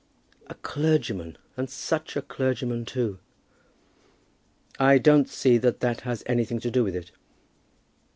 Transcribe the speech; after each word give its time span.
"A 0.47 0.55
clergyman, 0.55 1.37
and 1.55 1.69
such 1.69 2.15
a 2.15 2.23
clergyman 2.23 2.85
too!" 2.85 3.19
"I 4.79 4.97
don't 4.97 5.29
see 5.29 5.59
that 5.59 5.79
that 5.81 6.01
has 6.01 6.23
anything 6.25 6.57
to 6.61 6.71
do 6.71 6.83
with 6.83 6.95
it." 6.95 7.11